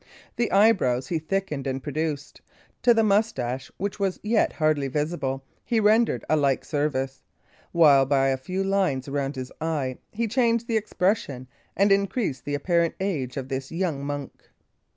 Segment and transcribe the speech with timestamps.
[0.35, 2.41] The eyebrows he thickened and produced;
[2.81, 7.21] to the moustache, which was yet hardly visible, he rendered a like service;
[7.71, 12.55] while, by a few lines around the eye, he changed the expression and increased the
[12.55, 14.49] apparent age of this young monk.